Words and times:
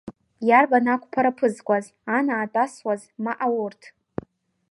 Иарбан 0.47 0.85
ақәԥара 0.93 1.31
аԥызкуаз, 1.33 1.85
анаатә 2.17 2.59
асуаз, 2.63 3.01
ма 3.23 3.33
аурҭ! 3.45 3.81